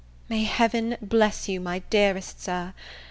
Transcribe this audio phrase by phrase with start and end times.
[0.29, 2.73] May Heaven bless you, my dearest Sir!